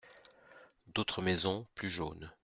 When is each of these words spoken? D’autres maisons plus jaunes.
D’autres 0.95 1.21
maisons 1.21 1.67
plus 1.75 1.91
jaunes. 1.91 2.31